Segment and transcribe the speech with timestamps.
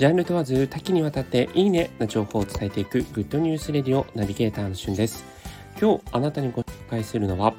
[0.00, 5.26] ジャンル問わず多岐にわたっていいねな情報を伝えていくグッドニュースレディオナビゲーターのしゅんです。
[5.78, 7.52] 今日あなたにご紹介するのは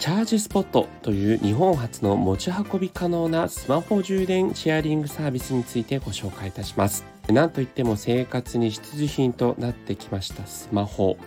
[0.00, 7.04] チャージスポットという日本初の持ち運び可能なスマホ充電シェアリングサービスについてご紹介いたします。
[7.28, 11.18] なんといっても生活に必需品となってきましたスマホ。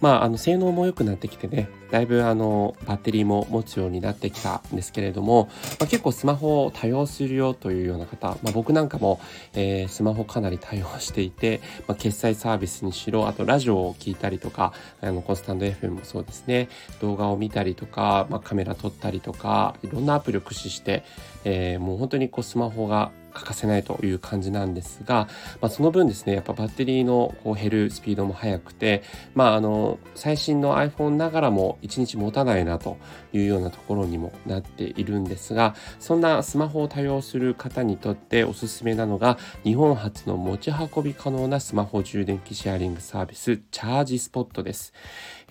[0.00, 9.20] まあ、あの性能も良くなってきてね、だいぶあのバッテリーも持つようになってきたんですけれども、まあ、結構スマホを多用するよというような方、まあ、僕なんかも、
[9.52, 16.68] えー、スマホかなり対応していて、まあ、決済サービスにしろ、あとラジオを聴いたりとか、あのコンスタンド FM もそうですね、
[17.02, 21.04] 動画を見たりとか、まあ、カメラ撮ったりとか、いろんなアプリを駆使して、
[21.44, 25.28] えー、もう本当にこうスマホが欠かせないという感じなんですが、
[25.60, 29.02] まあ、その分ですねやっぱバッテリーのこう減るスピードも速くて、
[29.34, 32.98] まあ、あの最新の iPhone ながらも1日持たないなと
[33.32, 44.92] いうようなところにもなっているんですがそんなスマホを多用する方にとっておすすめなのが日本初の持ち運び可能なスマホ充電器シェアリングサービスチャージスポットです。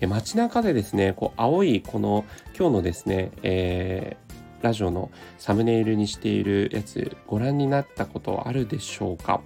[0.06, 2.24] 街中でですねこう青いこの
[2.58, 4.29] 今日のですね、えー
[4.62, 9.40] ラジオのサムネイルにしているやつご覧になったことあるでしょうか、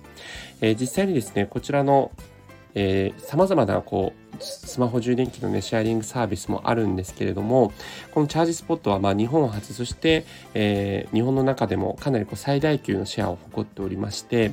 [0.60, 2.10] えー、実際にですねこちらの
[3.18, 7.72] さまざまなこうスマホ充電器のね、シェアリングサービスもあるんですけれども、
[8.12, 14.52] このチャージスポットはま日本初、そして、えー、日本の中でもかなりこう最大級のシェアを誇っておりまして、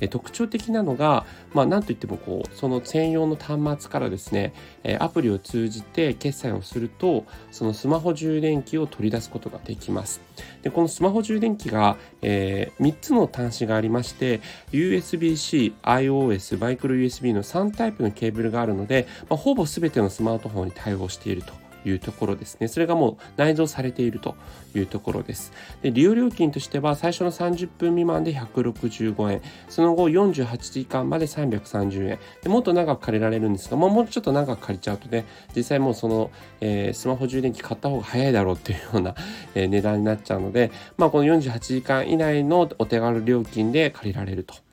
[0.00, 4.52] え、特徴的なのが、まあなんといってもこう、その専用の端末からですね、
[4.84, 10.20] え、アプリを通じて決済をすると、そのスマホ充電器を取り出すことができます。
[10.62, 14.40] で、このスマホ充電器が、えー、3つの端子がありまして、
[14.72, 21.67] USB-C、iOS、マイクロ USB の3タイプのケーブルがあるので、まあ、ほぼ全てのスマートフォンに対応していると。
[21.84, 22.68] いうところですね。
[22.68, 24.34] それがもう内蔵されていると
[24.74, 25.52] いうところです。
[25.82, 36.30] で利用料金としては最初の30分未満で165円、その後48時間まで330円、でもっと長く借りられるんですが、まあ、もうちょっと長く借りちゃうとね、実際もうその、
[36.60, 39.14] えー、スマホ充電器買った方が早いだろうっていうような、
[39.54, 44.67] えー、値段になっちゃうので、まあ、この48時間以内のお手軽料金で借りられると。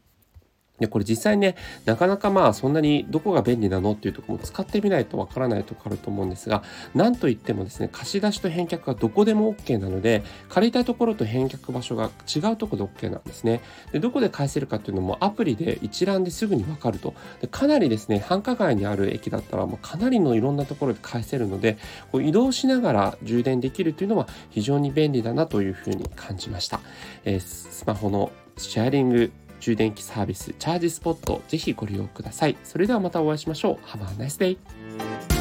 [0.79, 1.55] で、これ実際ね、
[1.85, 6.63] なかなかまあそんなにどこが便利なのっていうところも使ってみないとわからないところあると思うんですが、
[6.93, 13.61] なんといってもですね、貸し出しと返却がどこでも OK なので、借りたいところと返却場所が違うところで OK なんですね。
[13.93, 17.13] で、どこで返せるかっていうのもアプリで一覧ですぐにわかると。
[17.41, 21.77] でかなりですね、繁華街にある駅だったらもうかなりのいろんなところで返せるので、
[22.11, 26.81] こう移動しながら充電できるというのは非常に便利だなというふうに感じました。
[27.23, 29.31] えー、スマホのシェアリング
[29.65, 32.55] 充電器サービスチャージスポットぜひご利用ください。
[32.63, 33.87] それではまたお会いしましょう。
[33.87, 35.34] Have a nice day!